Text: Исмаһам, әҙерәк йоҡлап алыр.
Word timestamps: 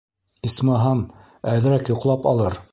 Исмаһам, 0.49 1.05
әҙерәк 1.53 1.95
йоҡлап 1.95 2.29
алыр. 2.35 2.63